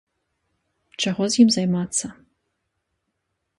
[1.05, 2.05] Чаго з ім займацца.